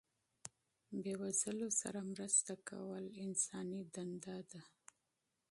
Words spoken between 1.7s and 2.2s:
سره